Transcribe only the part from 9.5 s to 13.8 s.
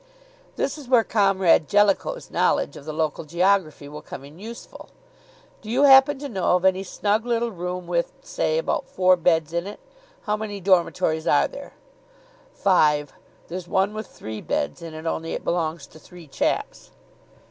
in it? How many dormitories are there?" "Five there's